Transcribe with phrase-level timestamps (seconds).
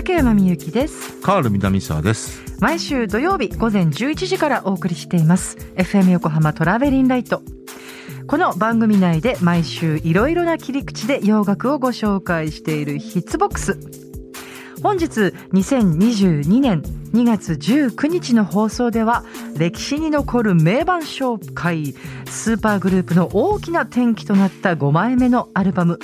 [0.00, 1.20] 竹山みゆきです。
[1.20, 2.40] カール南沢です。
[2.58, 5.58] 毎週土曜日午前11時からお送りしています。
[5.76, 7.42] FM 横浜トラベリンライト。
[8.26, 13.78] この番組内で毎週いろいろな切り口で洋楽をご紹介しているヒッツボックス。
[14.82, 16.80] 本日2022年
[17.12, 19.22] 2月19日の放送では
[19.58, 21.94] 歴史に残る名盤紹介。
[22.24, 25.98] スーパーグループの大きな転機となった5枚目のアルバム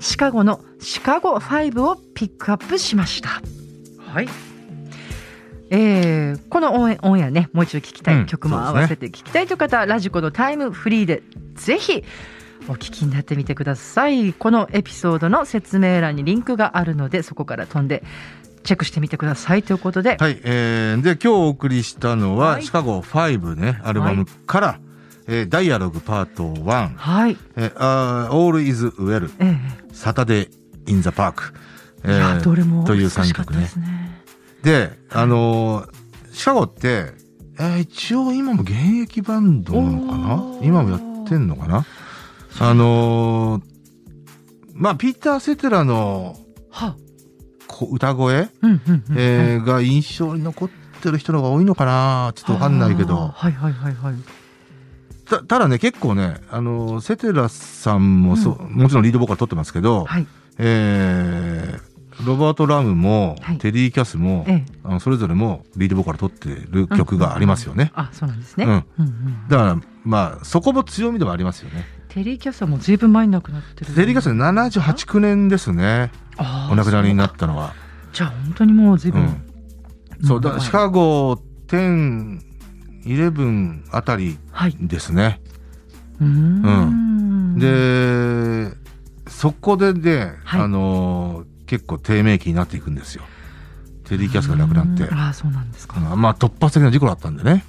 [0.00, 3.42] シカゴのシカゴ5をピックアップしました。
[3.98, 4.28] はい。
[5.70, 11.22] えー、このオンオンエアねもう一度聴きたい、うん曲も合わせて聴きたいという方、ラジコのタイムフリーで
[11.54, 12.04] ぜひ
[12.68, 14.32] お聞きになってみてください。
[14.32, 18.02] このエピソードの説明欄にリンクがあるのでそこから飛んで
[18.64, 22.62] チェックしてみてくださいということで、はい、えー、で今日お送りしたのは、はい。
[22.62, 24.80] シカゴ5ねアルバムから、
[25.28, 29.56] えーダイアログパート1はい、えー、あー All is Well え
[29.96, 30.50] サタデー・
[30.86, 31.54] イン・ザ・パーク、
[32.04, 33.70] えいやどれもという美し3曲ね。
[34.62, 35.96] であのー
[36.32, 37.12] シカゴって、
[37.58, 38.72] えー一応今も現
[39.02, 40.58] 役バンドなのかな？
[40.62, 41.86] 今もやってんのかな？
[42.60, 43.62] あのー
[44.74, 46.36] まあピーター・セテラの
[47.90, 48.48] 歌声、
[49.16, 50.70] えーが印象に残っ
[51.02, 52.32] てる人の方が多いのかな？
[52.34, 53.16] ちょっとわかんないけど。
[53.28, 54.14] はいはいはいはい
[55.26, 60.26] たただね、結構ね、あの、セテラさんもそう、もちろんリードボーカル取ってますけど、はい。
[60.58, 63.58] えーロバート・ラムも、はい。
[63.58, 64.72] テリー・キャスも、ええ。
[64.84, 67.92] あのそれぞれもリードボーカル取ってる曲がありますよね。
[67.94, 68.70] あそうなんですね、うん。
[68.70, 69.48] うんうん。
[69.48, 71.84] だから、まあ、そこも強みではありますよね。
[72.08, 73.92] テリーキャスターもずいぶん前に亡くなってる。
[73.92, 76.10] テリー・キャス78、9年ですね。
[76.70, 77.74] お亡くなりになったのは。
[78.12, 79.42] じゃあ本当にもうずいうぶん、ん。
[80.22, 81.38] そう、だシカゴ
[83.06, 85.40] 10、11あたりはいですね。
[86.20, 88.76] うーんで、
[89.28, 93.24] そこでね、はいあのー結構低迷期になっていくんですよ。
[94.04, 95.10] テリー・キャスが亡くなってう。
[95.10, 97.64] んああそうなんですか、うんまあ突発的な事故だったんでね。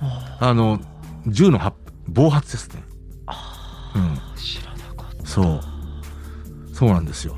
[0.00, 0.80] ああの、
[1.26, 1.76] 銃の発
[2.06, 2.84] 暴発ですね。
[3.96, 4.02] うん。
[4.02, 5.60] ー知らなかったそう。
[6.72, 7.36] そうなんですよ。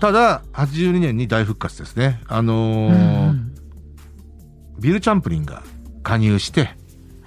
[0.00, 2.20] ただ、82年に大復活ですね。
[2.28, 3.46] あのーうん
[4.78, 5.62] ビル・チャンプリンが
[6.02, 6.70] 加入して、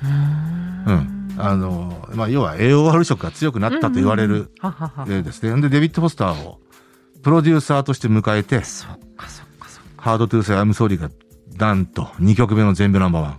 [0.02, 1.36] うん。
[1.38, 5.62] あのーまあ、要は AOR 色が強くなったと言われる、はははえーですね。
[5.62, 6.60] で、デビッド・フォスターを
[7.24, 8.62] プロデューサーとして迎えて、
[9.98, 11.10] Hard to Say I'm Sorry が、
[11.58, 13.38] なんと、2曲目の全米ナンバーワン。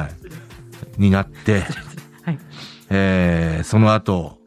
[0.00, 0.08] は
[0.96, 1.00] い。
[1.00, 1.64] になって、
[2.24, 2.38] はい
[2.90, 4.38] えー、その後、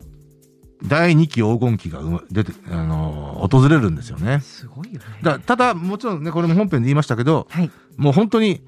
[0.83, 1.99] 第2期黄金期が
[2.31, 4.39] 出て、あのー訪れるんですよね。
[4.41, 8.63] すごいよねだただ、もちろんね、これも本編で言いましたけど、はいもう本当に、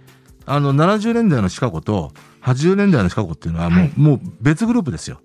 [0.46, 2.12] あの、70年代のシカゴと、
[2.42, 5.22] 80年代のシカゴっていうのはもう、はいもう別グループですよ。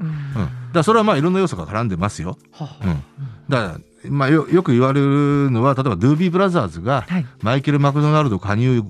[0.00, 0.72] うんうん。
[0.72, 2.36] だそれはまあいろんな要素が絡んでますよ。
[2.52, 3.02] ははうん。
[3.48, 8.82] だから、まあよよく言われるのは、例えばドゥービーブラザーズが、はいマイケル・マクドナルド加入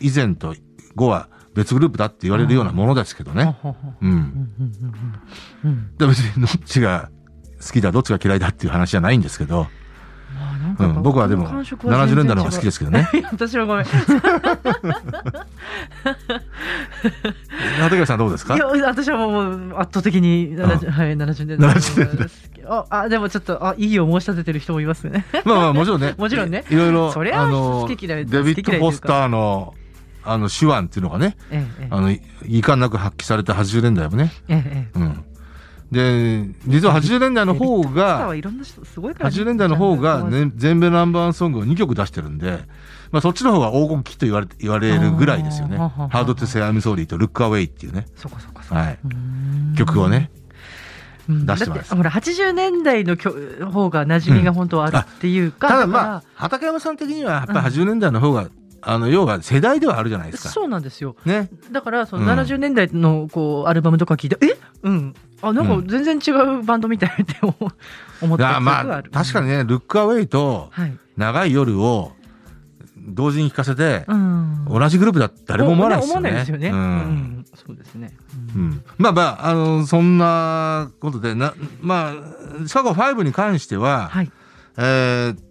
[0.00, 0.54] 以前と
[0.94, 3.56] 後は別グループだって言われるようなものですけどね。
[4.00, 4.10] うん。
[4.10, 4.72] うんうん
[5.64, 7.10] うんうんで別にどっちが
[7.60, 9.66] 好きだ、どっちが嫌いだっていう話じゃないんですけど、
[10.78, 13.08] うん、僕はでもは全70然年代の方が好きですけどね。
[13.32, 13.84] 私はごめん。
[13.84, 13.88] い
[17.80, 18.56] 畠山さんどうですか？
[18.56, 22.28] や私はもう圧倒的に70、はい、70年代70年代。
[22.70, 25.24] ああでもちょっとあいいを申し立ててる人もいますね。
[25.44, 26.14] まあまあもちろんね。
[26.18, 26.64] もちろんね。
[26.70, 28.90] いろいろ、そりゃあの、好き嫌いデビッド・好き嫌いというか。
[28.90, 29.74] フォスターの、
[30.24, 31.88] あの、手腕っていうのがね、ええええ。
[31.90, 34.32] あの、い遺憾なく発揮された80年代もね。
[34.48, 34.98] ええええ。
[34.98, 35.24] うん。
[35.90, 42.58] で、実は80年代の方が、80年代の方が、ね、全米ナンバーワンソングを2曲出してるんで、
[43.10, 45.78] まあそっちの方が黄金期と言われ言われるぐらいですよね。
[45.78, 48.98] ハードトゥセ・アム・ソーリーとルック・アウェイっていうね、そこそこそこはい、
[49.76, 50.30] 曲をね。
[51.28, 58.48] 出してますだってほら80年代の曲方が馴染みが本当はあるっていうか、ただまあ、畠山さん的にはやっぱり80年代の方が、
[58.80, 60.48] あの、要は世代ではあるじゃないですか。
[60.48, 61.50] そうなんですよね。
[61.70, 65.88] だからその70年代のこうアルバムとか聞いて、えうんあなんかうん。
[65.88, 67.54] 全然違うバンドみたいって思
[68.22, 72.12] 思ったある、まあ、確かにね、ルック・アウェイとはい、長い夜を
[72.96, 76.28] 同時に聴かせて、うん、同じグループだって誰も思わないですよね。
[76.28, 76.80] 思わないですよね、ううん。
[77.40, 78.12] んそうですね、
[78.54, 78.82] う、ん。
[78.98, 82.12] まあまあ、あの、そんなことで、な、ま
[82.62, 84.30] あ、シカゴ5に関しては、はい。
[84.76, 85.48] えー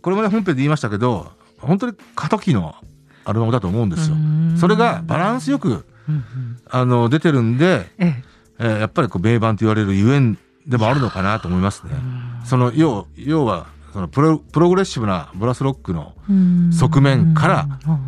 [0.00, 2.76] これもね、本編で言いましたけど、本当に過渡期の
[3.24, 4.16] アルバムだと思うんですよ。
[4.56, 5.84] それがバランスよく、
[6.70, 8.24] あの、出てるんで、ええ
[8.58, 11.92] えーやっぱりこう名盤と言われるゆえんでもあるのかなと思いますね。
[12.44, 16.72] その、要、要は、そのプロ、プログレッシブなブラスロックの、うん。
[16.72, 17.92] 側面からうん。
[17.92, 18.00] うん。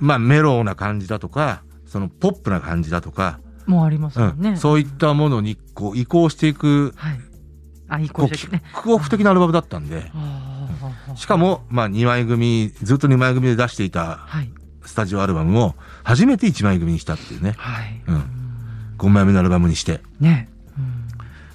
[0.00, 7.20] まあ、メロウな感じだとか、そのポップな感じだとか、もうありますうんよね、そういったものにこう移行していくはい。
[7.88, 8.62] あ、いいこう声でね。
[8.74, 10.10] キックオフ的なアルバムだったんで、
[11.14, 14.50] しかも、まあ、2枚組、ずっと2枚組で出していたはい。
[14.84, 15.74] スタジオアルバムを
[16.04, 18.02] 初めて1枚組にしたっていうね、はい。
[18.08, 18.45] うん
[18.98, 20.48] 5枚目のアルバムにして、ね。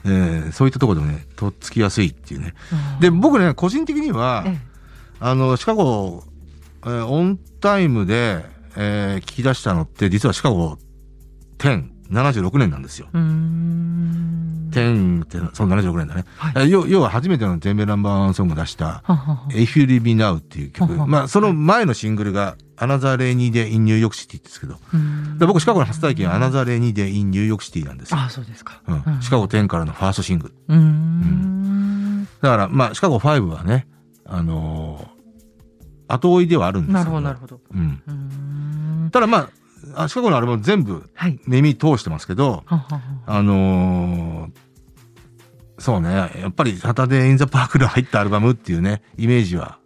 [0.04, 2.54] えーそういったところでもね、とっつきやすいっていうね。
[2.94, 4.58] うんで、僕ね、個人的には、え
[5.20, 6.24] あの、シカゴ、
[6.84, 8.44] えーオンタイムで、
[8.76, 10.78] えー聞き出したのって、実はシカゴ
[11.60, 13.08] 10、76年なんですよ。
[14.75, 14.83] え。
[14.85, 15.21] うーん。
[15.21, 16.25] 10って、その76年だね。
[16.38, 19.03] はいえー要要は初めての全米ナンバーワンソングを出した、
[19.50, 20.94] If You Leave Me Now っていう曲。
[21.07, 28.19] まあ、その前のシングルが、Another Rainy Day in New York City ですけど、うんで僕シカゴの初体験は Another Rainy Day in New York City なんですよ。
[28.19, 28.81] あ、そうですか。
[28.88, 30.53] うん、シカゴ10からのファーストシングル。
[30.69, 32.27] うーん。
[32.41, 33.88] だから、まあ、シカゴ5はね、
[34.25, 35.21] あのー
[36.13, 37.06] 後追いではあるんですなよ。
[37.06, 37.62] るほどなるほど。
[37.73, 39.09] うん。
[39.13, 39.47] ただま
[39.95, 41.39] あ、あシカゴのアルバム全部はい。
[41.47, 44.51] 耳通してますけど、はははあのー
[45.81, 49.80] そうね、やっぱりサタデー・イン・ザ・パークで入ったアルバムっていうね、イメージは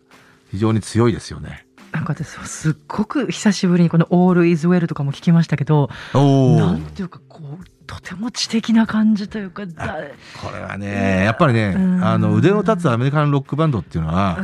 [0.51, 1.65] 非常に強いですよね。
[1.91, 9.97] なんか私すっごく久しぶりにこの「All is well」とかも聞きましたけどおなんていうかこうとても知的な感じというかだ
[10.41, 12.03] これはね、やっぱりね、うん。
[12.03, 14.41] あの、腕の立つアメリカンロックバンドっていうのは、あ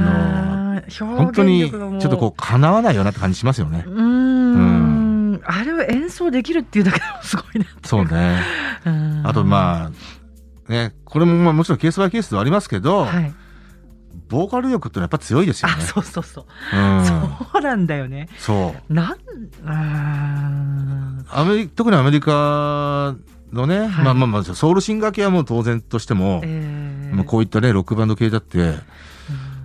[0.00, 3.84] の本当にちょっとこう、叶わないよなって感じしますよね。
[3.86, 5.40] うーん。
[5.44, 8.38] あれを演奏できるっていうだけでもすごいなそうね。
[8.84, 9.22] うん。
[9.26, 9.90] あとまあ、
[10.68, 13.34] ね、これもまあもちろんケースバイケースではありますけど、はい。
[14.28, 15.76] ボーカル力ってのはやっぱ強いですよね。
[15.78, 15.80] あ。
[15.80, 16.44] そうそうそう。
[16.76, 18.28] うん、そうなんだよね。
[18.38, 18.92] そう。
[18.92, 19.16] なん
[19.64, 23.14] あアメリ特にアメリカ
[23.52, 24.04] のね、はい。
[24.04, 27.14] まあまあまあ、ソウルシンガー系はもう当然としてもー、えー。
[27.14, 28.74] まあ、こういったね、ロックバンド系だって、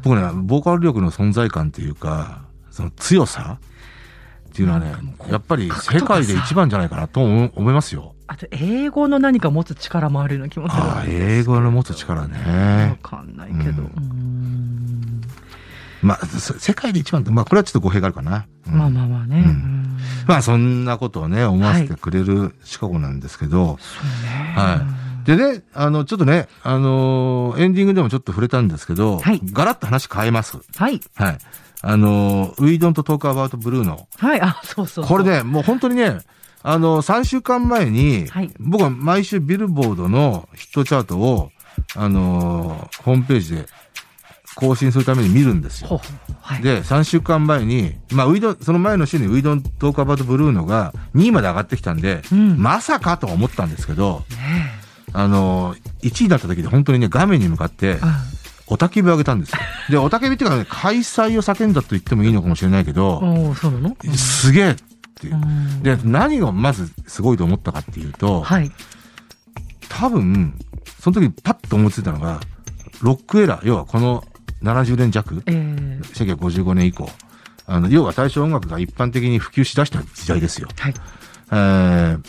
[0.03, 3.59] 僕ね、ボーカル力の存在感っていうか、その強さ
[4.53, 4.94] っていうのはね
[5.29, 8.15] やっぱり世界で一番じゃないかなと思思いますよ。
[8.33, 10.81] あと英語の何か持つ力もあるような気もする。
[10.81, 12.97] ああ、英語の持つ力わね。
[13.03, 15.21] かんないけど、うん。
[16.01, 18.47] まあ、そ世界で一番まあ、これはちょっと語弊があるかな。
[18.68, 18.74] うん。
[18.75, 19.44] まあまあまあね、うん。
[19.44, 19.97] うん。
[20.25, 24.81] まあ、そんなことをね、思わせてくれるシカゴなんですけど、そうねは
[25.24, 25.27] い。
[25.27, 29.39] でね、あの、ちょっとね、あのーエンディングでもちょっと触れたんですけど、はい。
[29.53, 30.57] ガラッと話変えます。
[30.75, 31.00] はい。
[31.13, 31.38] はい。
[31.83, 34.41] あのー、ウィードンとトークアバウトブルーの、はい。
[34.41, 35.06] あそうそうそう。
[35.06, 36.18] これね、もう本当にね、
[36.63, 38.50] あの、3週間前に、はい。
[38.60, 41.51] 僕は毎週ビルボードのヒットチャートを、
[41.95, 43.65] あのーホームページで
[44.56, 46.01] 更新するために見るんですよ。
[46.42, 46.62] はい。
[46.62, 52.57] で、3週間前に、まあ、ウィードン、その前の週にウィードントークアバウトブルーのが2位まで上がってきたんで、うん。
[52.57, 54.71] まさかとは思ったんですけど、ね
[55.12, 57.98] あのー、1位になった時で本当にね、画面に向かって
[58.68, 59.57] おたけびを上げたんですよ。
[59.89, 63.19] で、おたけびっていうかね、開催を叫んだと言ってもいいのかもしれないけど、
[63.60, 64.75] そうなの、すげえ
[65.28, 65.36] っていう。
[65.36, 65.38] う。
[65.38, 65.84] ん。
[65.84, 68.72] で、何がまずすごいと思ったかっていうと、はい。
[69.90, 70.58] 多分、
[71.00, 72.42] その時にパッと思いついたのが、
[73.02, 74.24] ロックエラー、要はこの
[74.64, 76.02] 70年弱、えー、
[76.38, 77.10] 1955年以降、
[77.66, 80.68] あの、要は大正音楽が一般的に普及しだした時代ですよ。
[80.78, 80.94] はい。
[81.52, 82.20] えー、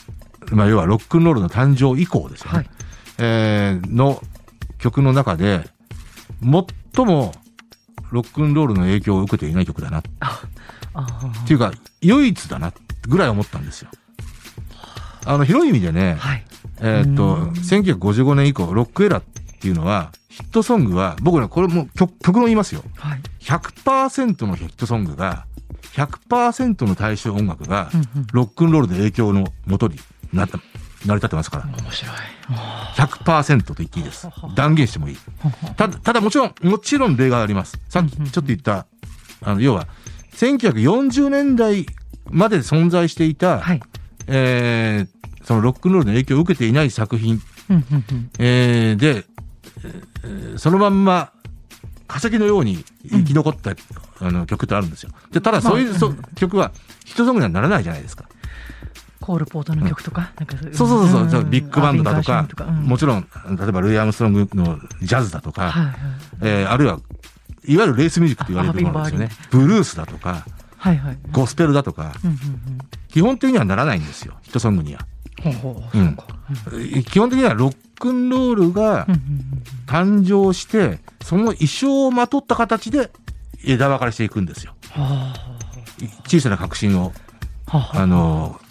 [0.54, 2.56] まあ、要はロックンロールの誕生以降ですよね。
[2.58, 2.70] はい。
[3.18, 4.20] えーの
[4.78, 5.64] 曲の中で、
[6.42, 7.32] 最も
[8.10, 10.00] ロックンロールの影響を受けていない曲だな。
[10.00, 10.02] っ
[11.46, 12.72] ていうか、唯一だな
[13.06, 13.90] ぐらい思ったんですよ。
[15.26, 16.44] あの、広い意味でね、はい
[16.80, 19.24] えーっと、うん1955年以降、ロックエラーっ
[19.60, 22.82] ていうのは、ヒットソングは、僕ね、これも曲曲の言いますよ。
[22.96, 25.44] はい100%のヒットソングが、
[25.94, 27.90] 100%の大衆音楽が
[28.32, 29.96] ロックンロールで影響のもとに
[30.32, 30.58] なった、
[31.06, 31.64] 成り立ってますから。
[31.66, 32.14] 面白い
[32.96, 34.28] 100%と言っていいです。
[34.56, 35.16] 断言してもいい。
[35.76, 37.78] ただ、ただもちろん、もちろん例があります。
[37.88, 38.86] さっきちょっと言った、
[39.42, 39.86] あの、要は、
[40.36, 41.86] 1940年代
[42.30, 43.80] まで存在していた、はい。
[44.26, 45.08] えー
[45.44, 47.38] そのロックンロールの影響を受けていない作品、
[47.68, 48.30] うんうんうん。
[48.38, 49.26] えーで、
[49.84, 51.32] えーそのまんま
[52.06, 53.72] 化石のように生き残った、
[54.20, 55.10] あの曲ってあるんですよ。
[55.32, 56.72] で、ただそういう、そまあうん曲は
[57.04, 58.24] ヒットソングにはならないじゃないですか。
[59.20, 61.50] コールポートの曲とか、なんかそうそうそうそうそう、ん。
[61.50, 62.84] ビッグバンドだとかアフリカシーンうん。
[62.86, 63.26] もちろん、
[63.58, 65.94] 例えばルイ・アームストロングのジャズだとか、はいはい。
[66.42, 67.00] えーあるいは、
[67.66, 69.30] いわゆるレースミュージックと言われるものですよね。
[69.50, 70.44] ブルースだとか、
[70.84, 71.18] はいはい。
[71.32, 72.38] ゴスペルだとか、うんうん
[73.08, 75.06] 基本的にはならないんですよ、ヒットソングには。
[75.46, 79.20] うんほうほううんそうか基本的にはロックンロールがうんうん
[79.86, 83.10] 誕生して、その衣装をまとった形で
[83.64, 84.74] 枝分かれしていくんですよ。
[86.26, 87.12] 小さな革新を、
[87.68, 88.04] あ。
[88.06, 88.63] の、はい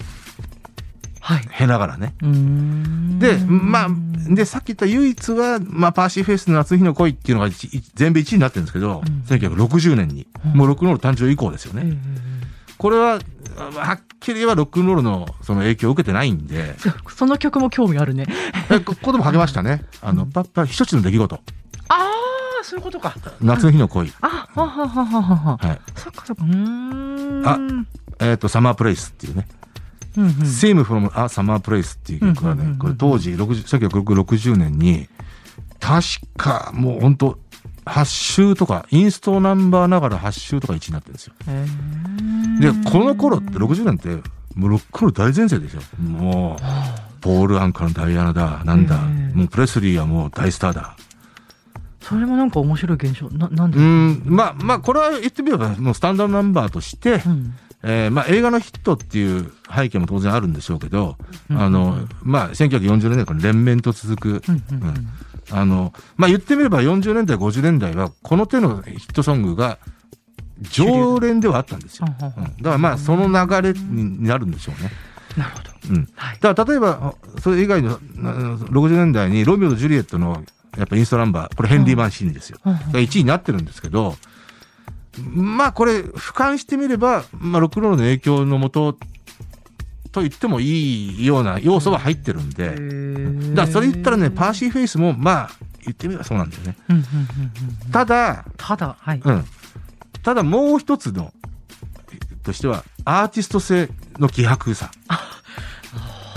[1.58, 2.16] 経ながらね。
[2.22, 3.90] うーんで、まあ、
[4.28, 11.84] で、さっき言った唯一は、まあ、パーシーフェイスの夏日の恋っていうのが一全米1位になってるんですけど、うん1960年に、うんもうロックンロール誕生以降ですよね。
[11.86, 12.44] ええ
[12.78, 13.20] これは、
[13.58, 16.76] はっきり言えばロックンロールのその影響を受けてないんで、
[17.16, 18.26] その曲も興味あるね。
[18.70, 19.86] えここでも励ましたね。
[20.02, 21.36] あの、パッパ、一つの出来事。
[21.88, 23.16] ああ、そういうことか。
[23.40, 24.12] 夏の日の恋。
[24.20, 25.58] あ、ははははは。
[25.58, 25.80] はい。
[25.96, 26.44] そっかそっか。
[26.44, 27.48] うーん。
[27.48, 27.58] あ
[28.20, 29.48] えっ、と、サマープレイスっていうね。
[30.18, 30.32] うんうん。
[30.32, 35.08] Same from a Summer Place っていう曲はねこれ当時60 1960年に、
[35.80, 36.04] 確
[36.38, 37.40] かもう本当
[37.86, 41.34] 8週とか、インストナンバーながら8週とか1位になってるんですよ。
[41.48, 41.66] へ
[42.62, 45.82] でー、この頃って60年って、もうロックンロール大前世ですよ。
[46.00, 48.98] もう、ポール・アンカのダイアナだ、なんだ、
[49.34, 50.96] もうプレスリーはもう大スターだ。
[52.00, 53.30] それもなんか面白い現象。
[53.32, 53.78] な、なんで？
[53.80, 57.54] うん、まあまあ、これは言ってみれば、もうスタンダードナンバーとして、うん。
[57.84, 61.18] えーまあ映画のヒットっていう背景も当然あるんでしょうけど、
[61.50, 65.08] うんあの、まあ1940年代から連綿と続く、うんうんうんうん
[65.52, 69.78] あの、まあ言ってみれば40年代、50年代はこの手のヒットソングが
[70.62, 72.08] 常連ではあったんですよ。
[72.08, 74.90] うんだからまあその流れになるんでしょうね。
[75.38, 75.70] なるほど。
[75.90, 76.10] うん。
[76.16, 76.40] はい。
[76.40, 80.44] だから例えば、それ以外のな60年代にロミオとジュリエットの
[80.78, 82.60] やっぱインストナンバー、これヘンリー・マンシーニですよ。
[82.64, 84.16] が1位になってるんですけど、
[85.34, 88.98] まあこれ、俯瞰してみれば、まあロックンロールの影響のもと
[90.12, 95.50] と言ってもいいような要素は入ってるんで、だからそれ言ったらね、パーシーフェイスもまあ
[95.86, 96.76] 言ってみればそうなんだよね。
[97.92, 99.22] ただ、ただ、はい。
[99.24, 99.46] うん。
[100.24, 101.34] ただもう一つの、
[102.44, 103.90] としては、アーティスト性
[104.20, 104.92] の希薄さ。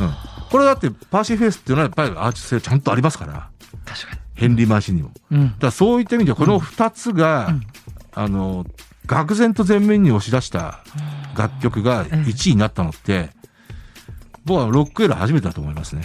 [0.00, 0.12] うん。
[0.50, 3.48] これだって、パーシーフェイスっていうのはやっぱりアーティスト性ちゃんとありますから、
[3.84, 4.20] 確かに。
[4.34, 5.10] ヘンリー・マンシーニも。
[5.30, 5.48] だうん。
[5.50, 7.62] からそういった意味では、この二つが、うん
[8.16, 8.64] あの、
[9.06, 10.80] 愕然と前面に押し出した
[11.36, 13.28] 楽曲が1位になったのって、
[14.46, 16.02] 僕はロックエラー初めてだと思いますね。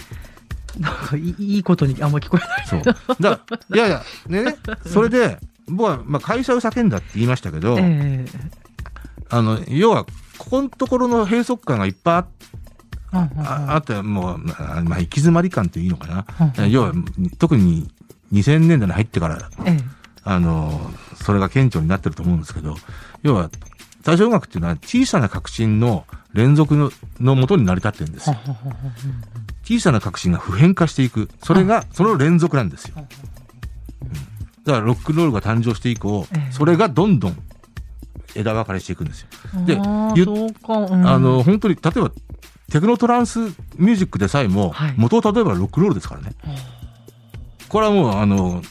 [0.78, 2.66] なんかいいいいことにあんま聞こえない。
[2.66, 2.82] そう。
[3.20, 3.40] だ
[3.74, 8.26] いやいや、ね、それで、僕は、まあ、会社を叫んだって言いましたけど、え
[9.30, 10.04] あの、要は、
[10.36, 12.26] ここのところの閉塞感がいっぱいあ
[13.14, 16.66] えうんうんうんああって、もう、まあ、まあ行き詰まり感っていいのかな。
[16.68, 16.92] 要は、
[17.38, 17.90] 特に
[18.32, 22.76] 2000年代に入ってから、ええあの、それが顕著になってると思うんですけど、
[23.22, 23.50] 要は、
[24.02, 28.36] 大正音楽っていうのは小さな革新の連続ののもとに成り立ってるんですよ。
[29.62, 31.28] 小さな革新が普遍化していく。
[31.42, 32.94] それが、その連続なんですよ。
[32.96, 33.06] うん
[34.64, 37.36] だから、ロックンロールが誕生して以降ええ、それがどんどん
[38.34, 39.28] 枝分かれしていくんですよ。
[39.66, 42.12] であの、本当に、例えば、
[42.70, 46.32] テクノトランスミュージックでさえもはい、元は例えばロックンロールですからね。
[47.68, 48.62] これはもう、あの、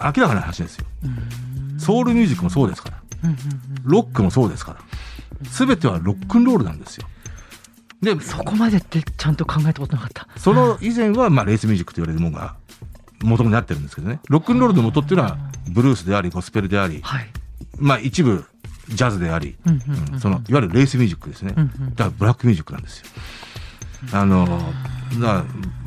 [0.00, 0.86] 明らかな話ですよ。
[1.04, 3.02] うんソウルミュージックもそうですから。
[3.24, 3.38] うんうんうん
[3.84, 5.48] ロックもそうですから。
[5.50, 7.08] すべてはロックンロールなんですよ。
[8.00, 10.28] で、そこまでってちゃんと考えたことなかった。
[10.36, 12.54] その以前は、まあ、レースミュージックと言われるものが
[13.22, 14.20] 元になってるんですけどね。
[14.28, 17.26] ロックンロールの元っていうのは、ブルースであり、ゴスペルであり、はい。
[17.78, 18.44] まあ、一部、
[18.88, 21.54] ジャズであり、うんうんうんうんその、いわゆるレースミュージックですね。
[21.56, 23.06] うんうんだから、ブラックミュージックなんですよ。
[24.12, 24.60] あの、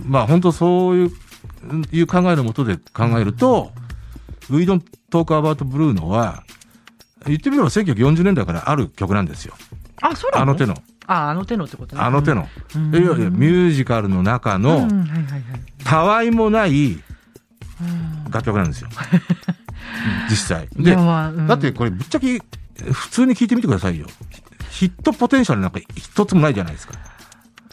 [0.06, 1.12] まあ、本当そういう、
[1.92, 3.85] いう考えのもとで考えると、ウィ
[4.50, 6.44] ドントークアバートブルーノは、
[7.25, 9.56] 言ってみれば1940年代からある曲なんですよ。
[10.02, 10.44] あ、そうなの？
[10.44, 10.75] あの手の、
[11.08, 12.02] あ、あの手のってことね。
[12.02, 12.48] あの手の。
[12.75, 12.96] うん。
[12.96, 14.88] いやいや、ミュージカルの中の。
[15.84, 18.90] たわいもないうん楽曲なんですよ。
[20.30, 20.68] 実際。
[20.78, 22.42] いでだってこれぶっちゃけ
[22.92, 24.08] 普通に聞いてみてくださいよ。
[24.70, 26.94] ヒットポテンシャルなんか一つもないじゃないですか。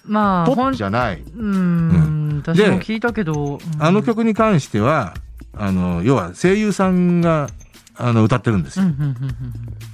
[0.05, 1.23] まあ、ポッじゃない。
[1.37, 5.15] うん、私も聞いたけど、うんあの、曲に関しては、
[5.55, 7.49] あの、要は声優さんが、
[7.95, 8.87] あの、歌ってるんですよ。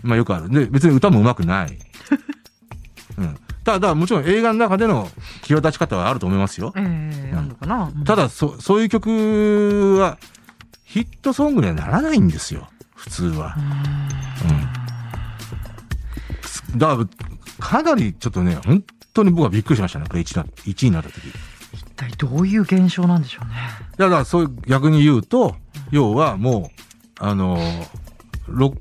[0.02, 0.48] まあよくある。
[0.50, 1.78] で、別に歌も上手くない。
[3.18, 3.36] うん。
[3.64, 5.10] ただ、もちろん映画の中での
[5.42, 6.72] 際立ち方はあると思いますよ。
[6.76, 7.92] ええあるのかな。
[7.94, 10.18] うんただ、そ、そういう曲は、
[10.84, 12.68] ヒットソングにはならないんですよ。
[12.94, 13.56] 普通は。
[16.72, 16.78] うん。
[16.78, 17.06] だから、
[17.58, 20.06] かなりちょっとね、本当に僕はびっくりしましたね。
[20.08, 21.32] これ1位な1位になった時。
[21.98, 23.54] 体どういう現象なんでしょうね。
[23.98, 25.56] や、だからそういう逆に言うと、
[25.90, 26.70] 要はも
[27.20, 27.58] う、あの、
[28.46, 28.74] ロ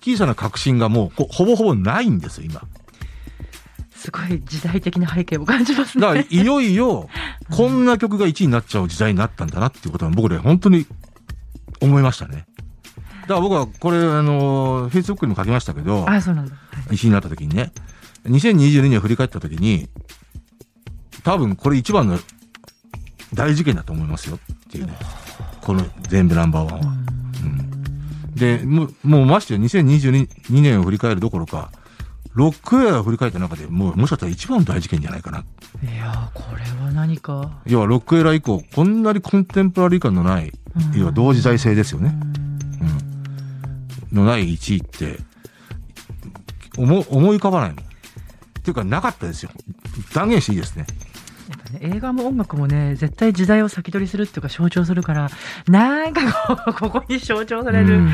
[0.00, 2.62] 小さな革新がもうほほぼほぼないんですよ、今。
[3.94, 6.02] すごい時代的な背景を感じますね。
[6.02, 7.08] だから、いよいよ、
[7.50, 10.86] こんな曲が1位になっちゃう時代になったんだなっていうことは僕ね、本当に
[11.80, 12.46] 思いましたね。
[13.22, 16.52] だから僕はこれ、あの、Facebook にも書きましたけど、あ、そうなんだ。
[16.52, 17.72] はい1位になった時にね、
[18.26, 19.88] 2022年を振り返った時に、
[21.22, 22.18] 多分これ一番の
[23.34, 24.92] 大事件だと思いますよっていうね。
[25.60, 27.12] この全部ナンバーワンは。
[28.34, 30.28] で、もう、もうましてや2022
[30.60, 31.70] 年を振り返るどころか、
[32.34, 35.44] ロックウェアを振り返った中でもう、もしかしたら一番の大事件じゃないかな。
[35.82, 37.60] いやーこれは何か。
[37.66, 42.14] 要はロックエラー以降、こんなにコンテンポラリー感のない、うん要は同時代性ですよね。
[44.10, 45.18] うんのない1位って、
[46.78, 47.78] 思思い浮かばないもん。
[47.80, 49.50] っていうかなかったですよ。
[50.14, 50.86] 断言していいですね。
[51.80, 55.30] 映画も音楽もね絶対時代を先取りするっていうか象徴するから
[55.68, 58.10] なんかこう ここに象徴される、うん。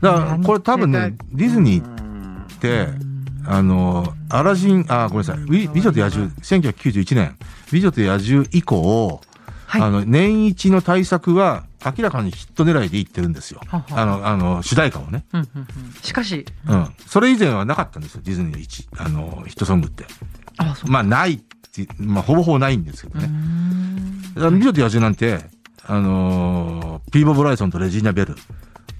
[0.00, 2.88] だからこれ多分ねディズニーって
[3.46, 5.44] あのアラジンあごめんなさい。
[5.44, 7.36] 美美女と野獣1991年。
[7.72, 9.20] 美女と野獣以降、
[9.66, 9.82] はい。
[9.82, 13.60] あの年一の対策は明らかにヒット狙いでいってるんですよ。
[13.66, 15.24] ははあのあの主題歌をね。
[15.32, 15.66] うんうんうん。
[16.02, 16.88] しかし、うん。
[17.06, 20.04] それ以前はなかったんですよ、ディズニーの一あのヒットソングって。
[20.58, 20.90] あそう。
[20.90, 23.26] まあないって、まあほぼほぼないんですけどね。
[23.26, 25.40] んだから美女と野獣なんて、
[25.84, 28.36] あのーピーボ・ブライソンとレジーナ・ベル。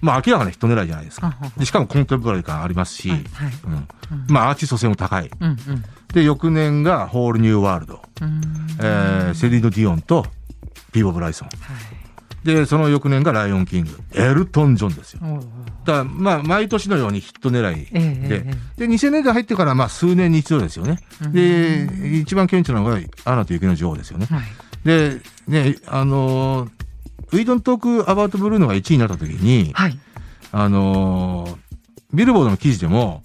[0.00, 1.36] まあ明らかなヒット狙いじゃないですか。
[1.56, 3.86] でしかもコンテンポラリー感ありますし、はいはいうんうん
[4.28, 5.30] まあアーティスト性も高い。
[5.40, 5.56] うんうん
[6.12, 8.02] で、翌年がホール・ニュー・ワールド。
[8.20, 8.40] うーん
[8.80, 10.26] えーセリーヌ・ディオンと
[10.92, 11.48] ピーボ・ブライソン。
[11.48, 12.01] はい
[12.44, 13.90] で、その翌年がライオン・キング。
[14.14, 15.20] エルトン・ジョンですよ。
[15.84, 18.42] だから、まあ、毎年のようにヒット狙いええで、
[18.78, 20.98] えで、2000年代入ってから、まあ、数年に一度ですよね。
[21.30, 21.88] で、
[22.20, 24.26] 一番顕著なのが、アナと雪の女王ですよね。
[24.30, 24.44] えはい
[24.84, 26.70] で、ね、あのー、
[27.32, 29.98] ウィドントーク・アバウト・ブルーノが1位になった時に、はい
[30.50, 31.56] あのー
[32.12, 33.22] ビルボードの記事でも、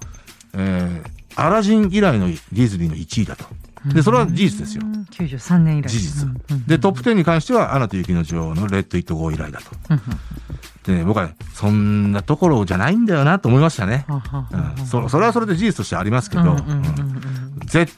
[0.53, 3.45] えーアラジン以来のディズニーの1位だと。
[3.93, 4.83] で、それは事実ですよ。
[4.85, 4.87] う。
[4.89, 5.03] ん。
[5.03, 5.89] 93年以来。
[5.89, 6.29] 事実。
[6.67, 9.65] で、トップ10に関しては、アナと雪の女王のレッド・イット・ゴー以来だと。
[9.89, 10.01] うん
[10.87, 14.05] でね、僕は、そんなところじゃないんだよなと思いましたね。
[14.07, 16.83] うん、そそれはそれで事実としてありますけど、うん
[17.65, 17.93] 絶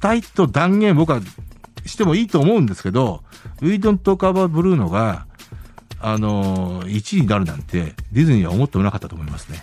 [0.00, 1.20] 対と断言僕は
[1.86, 3.22] してもいいと思うんですけど、
[3.62, 5.26] ウィードンとカバーブルーノが、
[6.00, 9.62] あのー、1位になるなんて、ディズニーは思ってもなかったと思いますね。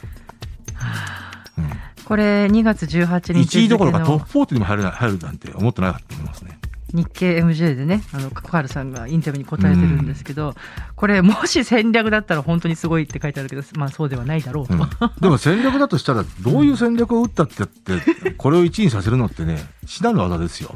[2.05, 6.59] うんこれ2月18日1位どころか付トップ40にも入るな入るなんて思ってなかったと思いますね。
[6.93, 10.53] 日経 MJ でねあのカカールさんがインタビューに答えてるんですけど、
[10.95, 14.79] これもし戦略だったら本当にすごいって書いてあるけどまあそうではないだろうと、うん、
[15.19, 20.75] でも戦略だとしたら、どういう戦略を打ったってやって、これを1位にさせるのってね、至難の技ですよ。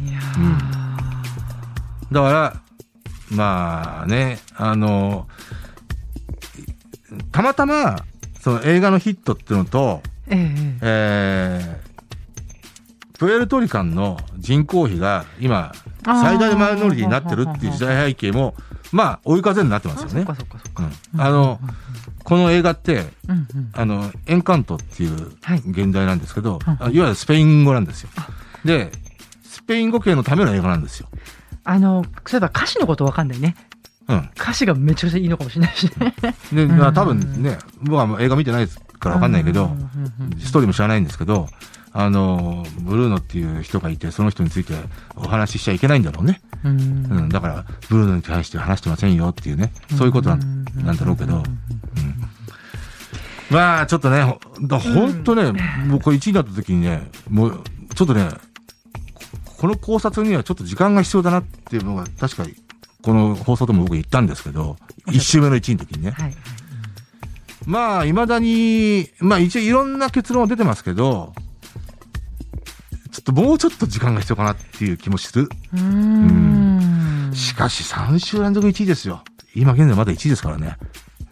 [0.00, 2.14] いやー。
[2.14, 2.62] だから、
[3.30, 5.28] まあね、あの、
[7.30, 8.04] たまたま、
[8.40, 10.78] その映画のヒットっていうのと、ええ。
[10.82, 15.72] ええー、プエルトリカンの人口比が今、
[16.04, 18.54] 最大マイノリティになってるっていう時代背景も、
[18.90, 20.26] まあ、追い風になってますよね。
[21.16, 21.60] あの、
[22.24, 23.70] この映画って、うんうん。
[23.72, 25.58] あの、エンカントっていうはい。
[25.58, 26.72] 現代なんですけど、うん。
[26.72, 28.10] あいわゆるスペイン語なんですよ。
[28.64, 28.92] で、
[29.44, 31.08] スペイン語系のための映画なんですよ。
[31.64, 33.54] あのそういえば歌詞のことわかんないね。
[34.08, 34.30] うん。
[34.36, 35.90] 歌詞がめちゃくちゃいいのかもしれないし
[36.52, 36.66] ね。
[36.66, 39.70] まあ多分ね、僕はもう映画見てないですからわかんないけど
[40.38, 41.48] ストーリーも知らないんですけど、
[41.92, 44.74] あの、ブルーノっていう人がいて、その人について
[45.14, 46.40] お話ししちゃいけないんだろうね。
[46.64, 47.28] うんうん。
[47.28, 51.44] だから、ブルーノに対して話してませんよっていうね、そういうことなんなんだろうけど、うん。
[53.50, 55.52] まあ、ちょっとね、本当ね、
[55.86, 57.62] もうこれ1位になった時にね、もう、
[57.94, 58.28] ちょっとね、
[59.44, 62.54] ここの考察にはちょっと時間が必要だなっていうのが、確かに、
[63.02, 64.76] この放送でも僕言ったんですけど、
[65.08, 66.12] 1週目の1位の時にね。
[66.12, 66.61] はいはい
[67.66, 71.32] まあ、未だに、まあ一応いろんな結論は出てますけど、
[73.12, 75.48] ちょっともうちょっと時間が必要かなっていう気もする。
[75.74, 79.22] うーんしかし3週連続1位ですよ。
[79.54, 80.76] 今現在まだ1位ですからね。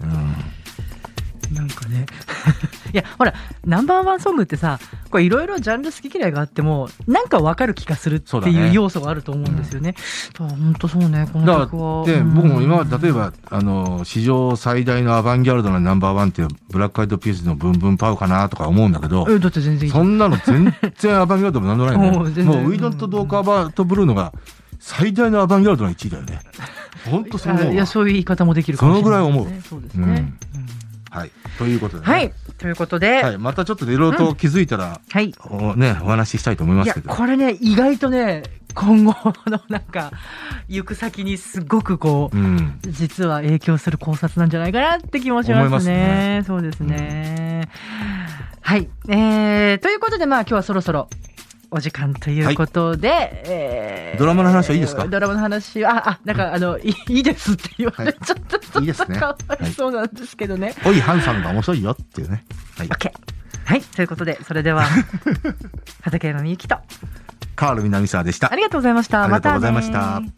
[0.01, 0.35] うん。
[1.55, 2.07] なんかね
[2.95, 4.79] いやほらナンバーワンソングってさ
[5.11, 9.95] これいろいろジャンル好き嫌いがあってもなんかわかる気がするっていう要素があると思うんですよね。
[10.39, 12.07] 本当そうねこのは。
[12.07, 22.43] で、うん僕も今例えば、あの、史上最大のアバンギャルドなナンバーワンっていうブラックアイドピースのブンブンパウかなとか思うんだけど、えだって全然そんなの全然アバンギャルドもなんでもないね。
[22.45, 24.33] もうウィドンとドーカーバーとブルーノが
[24.79, 26.41] 最大のアバンギャルドの1位だよね。
[27.11, 30.35] 本当そういやそういう言い方もできるかもしれないね、そのぐらい思うそうですね。
[31.11, 31.31] はい。
[31.59, 32.07] ということで、ね。
[32.07, 33.39] うんはいということで、はい。
[33.39, 35.35] またちょっといろいろと気づいたら、はい。
[35.49, 37.09] おね、お話ししたいと思いますけど。
[37.09, 38.43] これね意外とね
[38.75, 39.15] 今後
[39.47, 40.13] のなんか
[40.69, 42.79] 行く先にすごくこう、うん。
[42.87, 45.81] 実は影響する考察なんじゃないかなって気もしますね。
[45.81, 47.71] すねそうですね。
[48.61, 48.91] はい。
[49.09, 51.09] えー、ということで、まあ今日はそろそろ
[51.71, 55.07] お時間ということで、えードラマの話はいいですか？
[55.07, 60.75] ドラマの話は、あ、なんかあの、い いいですって言われちゃった、ちょっといいですねかわいそうなんですけどね。
[60.85, 62.45] おい、ハンさんが面白いよっていうね。
[62.77, 62.89] はい。
[62.89, 63.13] OK。
[63.65, 63.81] はい。
[63.83, 64.85] ということで、それでは、
[66.03, 66.77] 畠山みゆきと、
[67.57, 68.57] カール南沢でしたあ。
[68.57, 69.23] りがとうございました。
[69.23, 70.33] ありがとうございましたたね